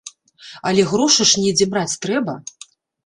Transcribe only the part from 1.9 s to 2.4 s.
трэба!